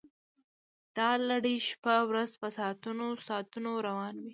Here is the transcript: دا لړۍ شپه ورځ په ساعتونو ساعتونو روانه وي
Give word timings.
دا 0.97 1.09
لړۍ 1.29 1.57
شپه 1.69 1.95
ورځ 2.09 2.31
په 2.41 2.47
ساعتونو 2.57 3.05
ساعتونو 3.27 3.71
روانه 3.87 4.19
وي 4.23 4.29